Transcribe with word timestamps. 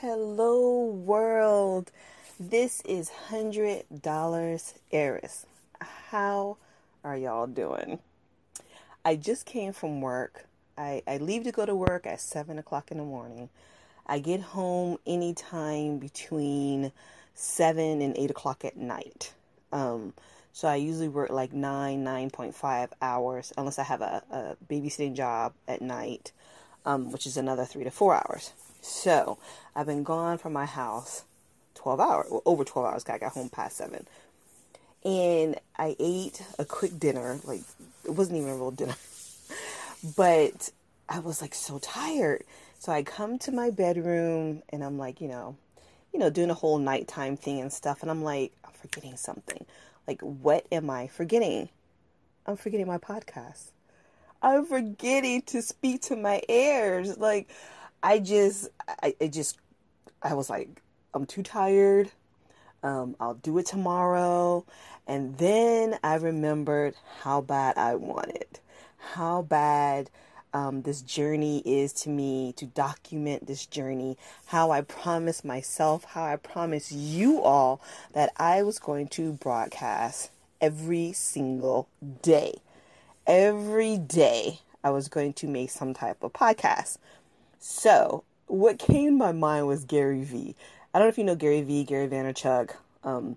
Hello, 0.00 0.84
world. 0.84 1.90
This 2.38 2.82
is 2.82 3.10
$100 3.30 4.74
Heiress. 4.92 5.46
How 5.80 6.56
are 7.02 7.16
y'all 7.16 7.48
doing? 7.48 7.98
I 9.04 9.16
just 9.16 9.44
came 9.44 9.72
from 9.72 10.00
work. 10.00 10.46
I, 10.76 11.02
I 11.08 11.16
leave 11.16 11.42
to 11.44 11.50
go 11.50 11.66
to 11.66 11.74
work 11.74 12.06
at 12.06 12.20
7 12.20 12.60
o'clock 12.60 12.92
in 12.92 12.98
the 12.98 13.04
morning. 13.04 13.48
I 14.06 14.20
get 14.20 14.40
home 14.40 14.98
anytime 15.04 15.98
between 15.98 16.92
7 17.34 18.00
and 18.00 18.16
8 18.16 18.30
o'clock 18.30 18.64
at 18.64 18.76
night. 18.76 19.32
Um, 19.72 20.14
so 20.52 20.68
I 20.68 20.76
usually 20.76 21.08
work 21.08 21.30
like 21.30 21.52
9, 21.52 22.04
9.5 22.04 22.90
hours, 23.02 23.52
unless 23.58 23.80
I 23.80 23.82
have 23.82 24.02
a, 24.02 24.22
a 24.30 24.72
babysitting 24.72 25.16
job 25.16 25.54
at 25.66 25.82
night, 25.82 26.30
um, 26.86 27.10
which 27.10 27.26
is 27.26 27.36
another 27.36 27.64
3 27.64 27.82
to 27.82 27.90
4 27.90 28.14
hours. 28.14 28.52
So 28.80 29.38
I've 29.74 29.86
been 29.86 30.02
gone 30.02 30.38
from 30.38 30.52
my 30.52 30.66
house 30.66 31.24
12 31.74 32.00
hours, 32.00 32.26
well, 32.30 32.42
over 32.44 32.64
12 32.64 32.86
hours. 32.86 33.04
I 33.08 33.18
got 33.18 33.32
home 33.32 33.48
past 33.48 33.76
7. 33.76 34.06
And 35.04 35.56
I 35.76 35.96
ate 35.98 36.42
a 36.58 36.64
quick 36.64 36.98
dinner. 36.98 37.38
Like, 37.44 37.60
it 38.04 38.10
wasn't 38.10 38.38
even 38.38 38.50
a 38.50 38.56
real 38.56 38.72
dinner. 38.72 38.96
but 40.16 40.70
I 41.08 41.20
was 41.20 41.40
like 41.40 41.54
so 41.54 41.78
tired. 41.78 42.44
So 42.78 42.92
I 42.92 43.02
come 43.02 43.38
to 43.40 43.52
my 43.52 43.70
bedroom 43.70 44.62
and 44.70 44.84
I'm 44.84 44.98
like, 44.98 45.20
you 45.20 45.28
know, 45.28 45.56
you 46.12 46.18
know, 46.18 46.30
doing 46.30 46.50
a 46.50 46.54
whole 46.54 46.78
nighttime 46.78 47.36
thing 47.36 47.60
and 47.60 47.72
stuff. 47.72 48.02
And 48.02 48.10
I'm 48.10 48.22
like, 48.22 48.52
I'm 48.64 48.72
forgetting 48.72 49.16
something. 49.16 49.64
Like, 50.06 50.20
what 50.22 50.66
am 50.72 50.90
I 50.90 51.06
forgetting? 51.06 51.68
I'm 52.46 52.56
forgetting 52.56 52.86
my 52.86 52.98
podcast. 52.98 53.70
I'm 54.40 54.64
forgetting 54.64 55.42
to 55.42 55.62
speak 55.62 56.02
to 56.02 56.16
my 56.16 56.40
heirs. 56.48 57.18
Like, 57.18 57.48
I 58.02 58.18
just, 58.18 58.68
I, 59.02 59.14
just, 59.28 59.58
I 60.22 60.34
was 60.34 60.50
like, 60.50 60.82
I'm 61.14 61.26
too 61.26 61.42
tired. 61.42 62.10
Um, 62.82 63.16
I'll 63.18 63.34
do 63.34 63.58
it 63.58 63.66
tomorrow. 63.66 64.64
And 65.06 65.36
then 65.38 65.98
I 66.04 66.16
remembered 66.16 66.94
how 67.20 67.40
bad 67.40 67.78
I 67.78 67.94
wanted, 67.94 68.60
how 69.14 69.42
bad 69.42 70.10
um, 70.52 70.82
this 70.82 71.02
journey 71.02 71.62
is 71.64 71.92
to 71.94 72.10
me, 72.10 72.52
to 72.56 72.66
document 72.66 73.46
this 73.46 73.66
journey, 73.66 74.16
how 74.46 74.70
I 74.70 74.82
promised 74.82 75.44
myself, 75.44 76.04
how 76.04 76.24
I 76.24 76.36
promised 76.36 76.92
you 76.92 77.42
all 77.42 77.80
that 78.12 78.32
I 78.36 78.62
was 78.62 78.78
going 78.78 79.08
to 79.08 79.32
broadcast 79.32 80.30
every 80.60 81.12
single 81.12 81.88
day. 82.22 82.60
Every 83.26 83.98
day, 83.98 84.60
I 84.82 84.90
was 84.90 85.08
going 85.08 85.32
to 85.34 85.46
make 85.46 85.70
some 85.70 85.92
type 85.92 86.22
of 86.22 86.32
podcast. 86.32 86.98
So, 87.60 88.24
what 88.46 88.78
came 88.78 89.10
to 89.10 89.16
my 89.16 89.32
mind 89.32 89.66
was 89.66 89.84
Gary 89.84 90.22
Vee. 90.22 90.54
I 90.94 90.98
don't 90.98 91.06
know 91.06 91.10
if 91.10 91.18
you 91.18 91.24
know 91.24 91.34
Gary 91.34 91.62
Vee, 91.62 91.84
Gary 91.84 92.08
Vaynerchuk. 92.08 92.70
Um, 93.04 93.36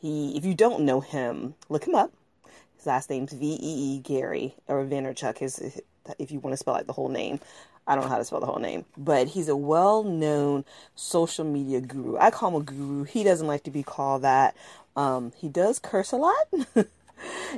he, 0.00 0.36
if 0.36 0.44
you 0.44 0.54
don't 0.54 0.84
know 0.84 1.00
him, 1.00 1.54
look 1.68 1.86
him 1.86 1.94
up. 1.94 2.12
His 2.76 2.86
last 2.86 3.10
name's 3.10 3.32
V 3.32 3.46
E 3.46 3.58
E 3.94 3.98
Gary 3.98 4.54
or 4.66 4.84
Vaynerchuk. 4.84 5.40
Is 5.42 5.80
if 6.18 6.30
you 6.30 6.40
want 6.40 6.52
to 6.52 6.56
spell 6.56 6.74
out 6.74 6.86
the 6.86 6.92
whole 6.92 7.08
name. 7.08 7.40
I 7.86 7.94
don't 7.94 8.04
know 8.04 8.10
how 8.10 8.18
to 8.18 8.24
spell 8.24 8.40
the 8.40 8.46
whole 8.46 8.60
name, 8.60 8.84
but 8.96 9.28
he's 9.28 9.48
a 9.48 9.56
well-known 9.56 10.64
social 10.94 11.44
media 11.44 11.80
guru. 11.80 12.16
I 12.18 12.30
call 12.30 12.50
him 12.50 12.60
a 12.60 12.64
guru. 12.64 13.04
He 13.04 13.24
doesn't 13.24 13.46
like 13.46 13.64
to 13.64 13.70
be 13.70 13.82
called 13.82 14.22
that. 14.22 14.54
Um, 14.94 15.32
he 15.36 15.48
does 15.48 15.80
curse 15.80 16.12
a 16.12 16.16
lot. 16.16 16.36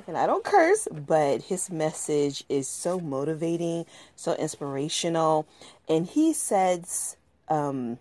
and 0.07 0.17
I 0.17 0.27
don't 0.27 0.45
curse, 0.45 0.89
but 0.91 1.43
his 1.43 1.71
message 1.71 2.45
is 2.49 2.69
so 2.69 3.01
motivating, 3.01 3.87
so 4.17 4.35
inspirational. 4.35 5.47
And 5.89 6.07
he 6.07 6.33
says, 6.33 7.17
um, 7.49 7.99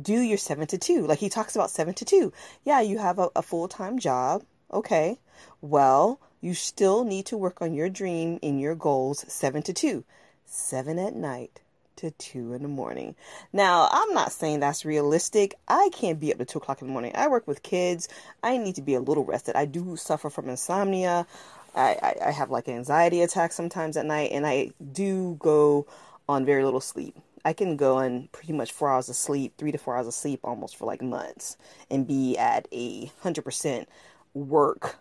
do 0.00 0.20
your 0.20 0.38
seven 0.38 0.66
to 0.68 0.78
two. 0.78 1.06
Like 1.06 1.18
he 1.18 1.28
talks 1.28 1.54
about 1.54 1.70
seven 1.70 1.94
to 1.94 2.04
two. 2.04 2.32
Yeah, 2.64 2.80
you 2.80 2.98
have 2.98 3.18
a, 3.18 3.30
a 3.36 3.42
full 3.42 3.68
time 3.68 3.98
job. 3.98 4.44
Okay. 4.72 5.18
Well, 5.60 6.20
you 6.40 6.54
still 6.54 7.04
need 7.04 7.26
to 7.26 7.36
work 7.36 7.62
on 7.62 7.74
your 7.74 7.88
dream 7.88 8.38
and 8.42 8.60
your 8.60 8.74
goals 8.74 9.24
seven 9.28 9.62
to 9.62 9.72
two, 9.72 10.04
seven 10.44 10.98
at 10.98 11.14
night 11.14 11.60
to 11.96 12.10
two 12.12 12.52
in 12.52 12.62
the 12.62 12.68
morning. 12.68 13.14
Now, 13.52 13.88
I'm 13.90 14.12
not 14.14 14.32
saying 14.32 14.60
that's 14.60 14.84
realistic. 14.84 15.54
I 15.68 15.90
can't 15.92 16.20
be 16.20 16.32
up 16.32 16.38
to 16.38 16.44
two 16.44 16.58
o'clock 16.58 16.80
in 16.80 16.88
the 16.88 16.92
morning. 16.92 17.12
I 17.14 17.28
work 17.28 17.46
with 17.46 17.62
kids. 17.62 18.08
I 18.42 18.56
need 18.56 18.74
to 18.76 18.82
be 18.82 18.94
a 18.94 19.00
little 19.00 19.24
rested. 19.24 19.56
I 19.56 19.64
do 19.64 19.96
suffer 19.96 20.30
from 20.30 20.48
insomnia. 20.48 21.26
I, 21.74 21.96
I, 22.02 22.28
I 22.28 22.30
have 22.30 22.50
like 22.50 22.68
anxiety 22.68 23.22
attacks 23.22 23.54
sometimes 23.54 23.96
at 23.96 24.06
night, 24.06 24.30
and 24.32 24.46
I 24.46 24.70
do 24.92 25.36
go 25.38 25.86
on 26.28 26.44
very 26.44 26.64
little 26.64 26.80
sleep. 26.80 27.16
I 27.44 27.52
can 27.52 27.76
go 27.76 27.98
on 27.98 28.28
pretty 28.32 28.54
much 28.54 28.72
four 28.72 28.88
hours 28.88 29.08
of 29.08 29.16
sleep, 29.16 29.52
three 29.58 29.72
to 29.72 29.78
four 29.78 29.96
hours 29.96 30.06
of 30.06 30.14
sleep 30.14 30.40
almost 30.44 30.76
for 30.76 30.86
like 30.86 31.02
months 31.02 31.58
and 31.90 32.06
be 32.06 32.38
at 32.38 32.66
a 32.72 33.10
hundred 33.22 33.44
percent 33.44 33.88
work 34.32 34.96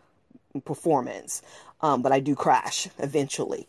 performance. 0.65 1.41
Um, 1.81 2.01
but 2.01 2.11
I 2.11 2.19
do 2.19 2.35
crash 2.35 2.87
eventually. 2.99 3.67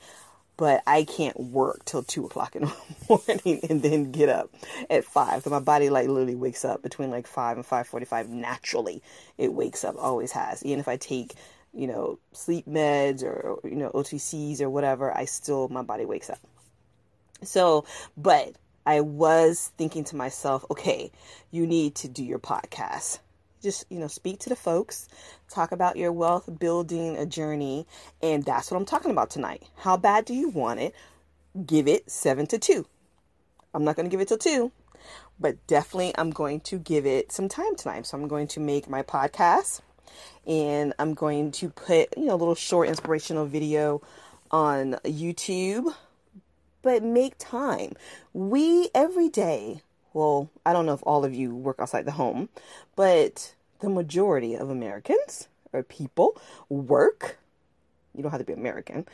But 0.56 0.82
I 0.86 1.04
can't 1.04 1.38
work 1.38 1.84
till 1.84 2.02
two 2.02 2.26
o'clock 2.26 2.54
in 2.54 2.62
the 2.62 2.74
morning 3.08 3.60
and 3.68 3.82
then 3.82 4.12
get 4.12 4.28
up 4.28 4.50
at 4.88 5.04
five. 5.04 5.42
So 5.42 5.50
my 5.50 5.58
body 5.58 5.90
like 5.90 6.06
literally 6.06 6.36
wakes 6.36 6.64
up 6.64 6.82
between 6.82 7.10
like 7.10 7.26
five 7.26 7.56
and 7.56 7.66
five 7.66 7.88
forty 7.88 8.06
five 8.06 8.28
naturally. 8.28 9.02
It 9.36 9.52
wakes 9.52 9.84
up, 9.84 9.96
always 9.98 10.32
has. 10.32 10.64
Even 10.64 10.78
if 10.78 10.86
I 10.86 10.96
take, 10.96 11.34
you 11.72 11.86
know, 11.86 12.18
sleep 12.32 12.66
meds 12.66 13.22
or 13.24 13.58
you 13.64 13.76
know, 13.76 13.90
OTCs 13.90 14.60
or 14.60 14.70
whatever, 14.70 15.16
I 15.16 15.24
still 15.24 15.68
my 15.68 15.82
body 15.82 16.04
wakes 16.04 16.30
up. 16.30 16.38
So, 17.42 17.84
but 18.16 18.54
I 18.86 19.00
was 19.00 19.72
thinking 19.76 20.04
to 20.04 20.16
myself, 20.16 20.64
okay, 20.70 21.10
you 21.50 21.66
need 21.66 21.94
to 21.96 22.08
do 22.08 22.22
your 22.22 22.38
podcast. 22.38 23.18
Just, 23.64 23.84
you 23.90 23.98
know, 23.98 24.06
speak 24.06 24.38
to 24.40 24.48
the 24.48 24.56
folks, 24.56 25.08
talk 25.50 25.72
about 25.72 25.96
your 25.96 26.12
wealth 26.12 26.48
building 26.58 27.16
a 27.16 27.26
journey. 27.26 27.86
And 28.22 28.44
that's 28.44 28.70
what 28.70 28.76
I'm 28.76 28.84
talking 28.84 29.10
about 29.10 29.30
tonight. 29.30 29.64
How 29.76 29.96
bad 29.96 30.24
do 30.24 30.34
you 30.34 30.50
want 30.50 30.80
it? 30.80 30.94
Give 31.66 31.88
it 31.88 32.10
seven 32.10 32.46
to 32.48 32.58
two. 32.58 32.86
I'm 33.74 33.82
not 33.82 33.96
going 33.96 34.06
to 34.06 34.10
give 34.10 34.20
it 34.20 34.28
till 34.28 34.38
two, 34.38 34.70
but 35.40 35.66
definitely 35.66 36.12
I'm 36.16 36.30
going 36.30 36.60
to 36.60 36.78
give 36.78 37.06
it 37.06 37.32
some 37.32 37.48
time 37.48 37.74
tonight. 37.74 38.06
So 38.06 38.16
I'm 38.16 38.28
going 38.28 38.46
to 38.48 38.60
make 38.60 38.88
my 38.88 39.02
podcast 39.02 39.80
and 40.46 40.94
I'm 41.00 41.14
going 41.14 41.50
to 41.52 41.70
put, 41.70 42.16
you 42.16 42.26
know, 42.26 42.34
a 42.34 42.36
little 42.36 42.54
short 42.54 42.88
inspirational 42.88 43.46
video 43.46 44.00
on 44.50 44.92
YouTube 45.04 45.92
but 46.84 47.02
make 47.02 47.34
time. 47.38 47.94
We 48.32 48.90
every 48.94 49.28
day, 49.28 49.80
well, 50.14 50.48
I 50.64 50.72
don't 50.72 50.86
know 50.86 50.94
if 50.94 51.02
all 51.02 51.24
of 51.24 51.34
you 51.34 51.54
work 51.54 51.76
outside 51.80 52.06
the 52.06 52.12
home, 52.12 52.48
but 52.96 53.54
the 53.80 53.90
majority 53.90 54.54
of 54.54 54.70
Americans 54.70 55.48
or 55.72 55.82
people 55.82 56.40
work. 56.68 57.38
You 58.14 58.22
don't 58.22 58.30
have 58.30 58.40
to 58.40 58.46
be 58.46 58.52
American. 58.52 59.06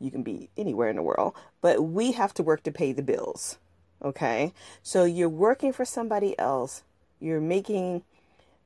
You 0.00 0.10
can 0.10 0.22
be 0.22 0.50
anywhere 0.56 0.90
in 0.90 0.96
the 0.96 1.02
world, 1.02 1.34
but 1.60 1.82
we 1.82 2.12
have 2.12 2.34
to 2.34 2.42
work 2.42 2.64
to 2.64 2.72
pay 2.72 2.92
the 2.92 3.02
bills. 3.02 3.58
Okay? 4.02 4.52
So 4.82 5.04
you're 5.04 5.28
working 5.28 5.72
for 5.72 5.84
somebody 5.84 6.38
else. 6.38 6.82
You're 7.20 7.40
making 7.40 8.02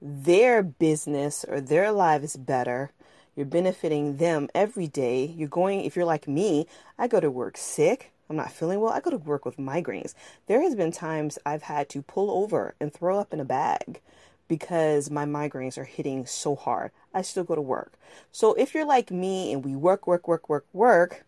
their 0.00 0.62
business 0.62 1.44
or 1.46 1.60
their 1.60 1.92
lives 1.92 2.36
better. 2.36 2.90
You're 3.36 3.46
benefiting 3.46 4.16
them 4.16 4.48
every 4.54 4.88
day. 4.88 5.26
You're 5.26 5.48
going, 5.48 5.84
if 5.84 5.94
you're 5.94 6.04
like 6.04 6.26
me, 6.26 6.66
I 6.98 7.06
go 7.06 7.20
to 7.20 7.30
work 7.30 7.56
sick. 7.56 8.12
I'm 8.28 8.36
not 8.36 8.52
feeling 8.52 8.80
well, 8.80 8.92
I 8.92 9.00
go 9.00 9.10
to 9.10 9.18
work 9.18 9.44
with 9.44 9.56
migraines. 9.56 10.14
There 10.46 10.62
has 10.62 10.74
been 10.74 10.92
times 10.92 11.38
I've 11.44 11.62
had 11.62 11.88
to 11.90 12.02
pull 12.02 12.30
over 12.30 12.74
and 12.80 12.92
throw 12.92 13.18
up 13.18 13.32
in 13.32 13.40
a 13.40 13.44
bag 13.44 14.00
because 14.48 15.10
my 15.10 15.24
migraines 15.24 15.78
are 15.78 15.84
hitting 15.84 16.26
so 16.26 16.54
hard. 16.54 16.90
I 17.14 17.22
still 17.22 17.44
go 17.44 17.54
to 17.54 17.60
work. 17.60 17.92
So 18.30 18.54
if 18.54 18.74
you're 18.74 18.86
like 18.86 19.10
me 19.10 19.52
and 19.52 19.64
we 19.64 19.74
work, 19.74 20.06
work, 20.06 20.28
work, 20.28 20.48
work, 20.48 20.66
work, 20.72 21.24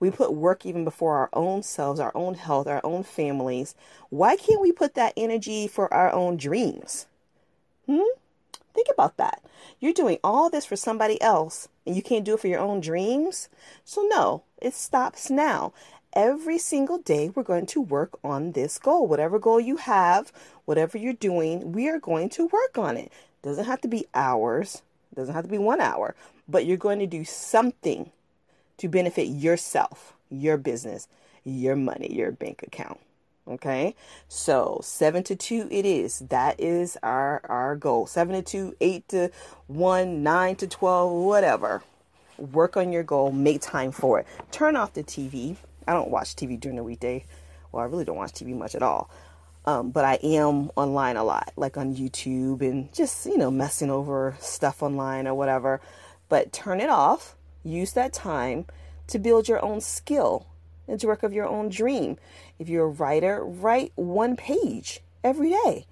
we 0.00 0.10
put 0.10 0.32
work 0.32 0.64
even 0.64 0.84
before 0.84 1.16
our 1.16 1.30
own 1.32 1.62
selves, 1.62 1.98
our 1.98 2.12
own 2.14 2.34
health, 2.34 2.66
our 2.66 2.80
own 2.84 3.02
families. 3.02 3.74
Why 4.10 4.36
can't 4.36 4.60
we 4.60 4.70
put 4.70 4.94
that 4.94 5.12
energy 5.16 5.66
for 5.66 5.92
our 5.92 6.12
own 6.12 6.36
dreams? 6.36 7.06
Hmm? 7.86 8.02
Think 8.74 8.88
about 8.92 9.16
that. 9.16 9.42
You're 9.80 9.92
doing 9.92 10.18
all 10.22 10.50
this 10.50 10.64
for 10.64 10.76
somebody 10.76 11.20
else 11.20 11.68
and 11.84 11.96
you 11.96 12.02
can't 12.02 12.24
do 12.24 12.34
it 12.34 12.40
for 12.40 12.46
your 12.46 12.60
own 12.60 12.80
dreams. 12.80 13.48
So, 13.84 14.02
no, 14.02 14.44
it 14.62 14.74
stops 14.74 15.30
now 15.30 15.72
every 16.18 16.58
single 16.58 16.98
day 16.98 17.30
we're 17.32 17.44
going 17.44 17.64
to 17.64 17.80
work 17.80 18.18
on 18.24 18.50
this 18.50 18.76
goal. 18.76 19.06
Whatever 19.06 19.38
goal 19.38 19.60
you 19.60 19.76
have, 19.76 20.32
whatever 20.64 20.98
you're 20.98 21.12
doing, 21.12 21.70
we 21.70 21.88
are 21.88 22.00
going 22.00 22.28
to 22.30 22.46
work 22.46 22.76
on 22.76 22.96
it. 22.96 23.12
Doesn't 23.42 23.66
have 23.66 23.80
to 23.82 23.88
be 23.88 24.04
hours, 24.14 24.82
doesn't 25.14 25.32
have 25.32 25.44
to 25.44 25.50
be 25.50 25.58
1 25.58 25.80
hour, 25.80 26.16
but 26.48 26.66
you're 26.66 26.76
going 26.76 26.98
to 26.98 27.06
do 27.06 27.24
something 27.24 28.10
to 28.78 28.88
benefit 28.88 29.28
yourself, 29.28 30.14
your 30.28 30.56
business, 30.56 31.06
your 31.44 31.76
money, 31.76 32.12
your 32.12 32.32
bank 32.32 32.64
account. 32.66 32.98
Okay, 33.46 33.94
so 34.28 34.78
seven 34.82 35.22
to 35.22 35.34
two 35.34 35.68
it 35.70 35.86
is. 35.86 36.18
That 36.18 36.60
is 36.60 36.98
our 37.02 37.40
our 37.44 37.76
goal. 37.76 38.06
Seven 38.06 38.34
to 38.34 38.42
two, 38.42 38.76
eight 38.78 39.08
to 39.08 39.30
one, 39.68 40.22
nine 40.22 40.56
to 40.56 40.66
twelve, 40.66 41.10
whatever. 41.10 41.82
Work 42.36 42.76
on 42.76 42.92
your 42.92 43.04
goal. 43.04 43.32
Make 43.32 43.62
time 43.62 43.90
for 43.90 44.20
it. 44.20 44.26
Turn 44.50 44.76
off 44.76 44.92
the 44.92 45.02
TV 45.02 45.56
I 45.88 45.94
don't 45.94 46.10
watch 46.10 46.36
TV 46.36 46.60
during 46.60 46.76
the 46.76 46.84
weekday. 46.84 47.24
Well, 47.72 47.82
I 47.82 47.86
really 47.86 48.04
don't 48.04 48.16
watch 48.16 48.32
TV 48.32 48.54
much 48.54 48.74
at 48.74 48.82
all. 48.82 49.10
Um, 49.64 49.90
but 49.90 50.04
I 50.04 50.14
am 50.22 50.70
online 50.76 51.16
a 51.16 51.24
lot, 51.24 51.52
like 51.56 51.76
on 51.78 51.96
YouTube 51.96 52.60
and 52.60 52.92
just, 52.92 53.24
you 53.26 53.38
know, 53.38 53.50
messing 53.50 53.90
over 53.90 54.36
stuff 54.38 54.82
online 54.82 55.26
or 55.26 55.34
whatever. 55.34 55.80
But 56.28 56.52
turn 56.52 56.80
it 56.80 56.90
off. 56.90 57.36
Use 57.64 57.92
that 57.94 58.12
time 58.12 58.66
to 59.08 59.18
build 59.18 59.48
your 59.48 59.64
own 59.64 59.80
skill 59.80 60.46
and 60.86 61.00
to 61.00 61.06
work 61.06 61.22
of 61.22 61.32
your 61.32 61.46
own 61.46 61.70
dream. 61.70 62.18
If 62.58 62.68
you're 62.68 62.84
a 62.84 62.88
writer, 62.88 63.42
write 63.44 63.92
one 63.94 64.36
page 64.36 65.00
every 65.24 65.50
day. 65.50 65.86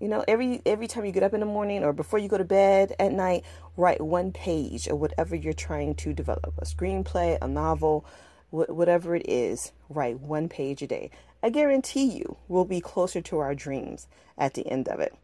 You 0.00 0.08
know, 0.08 0.24
every 0.28 0.60
every 0.66 0.86
time 0.88 1.06
you 1.06 1.12
get 1.12 1.22
up 1.22 1.32
in 1.32 1.40
the 1.40 1.46
morning 1.46 1.82
or 1.82 1.94
before 1.94 2.18
you 2.18 2.28
go 2.28 2.36
to 2.36 2.44
bed 2.44 2.94
at 2.98 3.12
night, 3.12 3.44
write 3.76 4.00
one 4.00 4.32
page 4.32 4.88
of 4.88 4.98
whatever 4.98 5.34
you're 5.34 5.54
trying 5.54 5.94
to 5.96 6.12
develop 6.12 6.52
a 6.58 6.66
screenplay, 6.66 7.38
a 7.40 7.48
novel, 7.48 8.04
wh- 8.50 8.70
whatever 8.70 9.14
it 9.14 9.28
is. 9.28 9.72
Write 9.88 10.20
one 10.20 10.48
page 10.48 10.82
a 10.82 10.86
day. 10.86 11.10
I 11.42 11.50
guarantee 11.50 12.04
you 12.04 12.36
we'll 12.48 12.64
be 12.64 12.80
closer 12.80 13.20
to 13.20 13.38
our 13.38 13.54
dreams 13.54 14.08
at 14.38 14.54
the 14.54 14.66
end 14.66 14.88
of 14.88 15.00
it. 15.00 15.14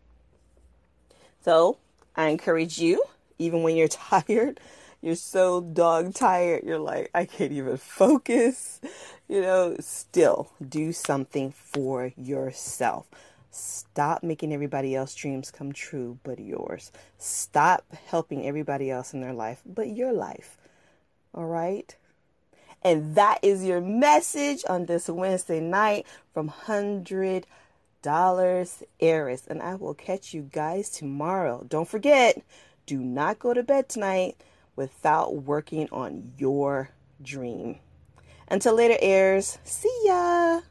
So 1.45 1.79
I 2.15 2.29
encourage 2.29 2.79
you, 2.79 3.03
even 3.39 3.63
when 3.63 3.77
you're 3.77 3.89
tired, 3.89 4.61
you're 5.01 5.17
so 5.17 5.61
dog 5.61 6.15
tired, 6.15 6.63
you're 6.65 6.79
like, 6.79 7.11
I 7.13 7.25
can't 7.25 7.53
even 7.53 7.77
focus, 7.77 8.81
you 9.29 9.41
know, 9.41 9.77
still 9.81 10.53
do 10.67 10.93
something 10.93 11.51
for 11.51 12.13
yourself. 12.17 13.07
Stop 13.51 14.23
making 14.23 14.53
everybody 14.53 14.95
else's 14.95 15.17
dreams 15.17 15.51
come 15.51 15.73
true 15.73 16.19
but 16.23 16.39
yours. 16.39 16.93
Stop 17.19 17.85
helping 18.07 18.47
everybody 18.47 18.91
else 18.91 19.13
in 19.13 19.21
their 19.21 19.35
life 19.35 19.61
but 19.67 19.89
your 19.89 20.13
life. 20.13 20.57
All 21.35 21.47
right? 21.47 21.95
And 22.85 23.15
that 23.15 23.39
is 23.43 23.65
your 23.65 23.81
message 23.81 24.65
on 24.69 24.87
this 24.87 25.09
Wednesday 25.09 25.61
night 25.61 26.07
from 26.35 26.51
$100 26.51 27.45
Heiress. 29.01 29.47
And 29.47 29.63
I 29.63 29.75
will 29.77 29.95
catch 29.95 30.35
you 30.35 30.49
guys 30.53 30.91
tomorrow. 30.91 31.65
Don't 31.69 31.89
forget, 31.89 32.43
do 32.87 32.99
not 32.99 33.39
go 33.39 33.55
to 33.55 33.63
bed 33.63 33.89
tonight 33.89 34.37
without 34.75 35.35
working 35.35 35.89
on 35.93 36.33
your 36.39 36.91
dream. 37.23 37.79
Until 38.49 38.75
later, 38.75 38.97
heirs. 39.01 39.59
See 39.65 40.03
ya. 40.05 40.63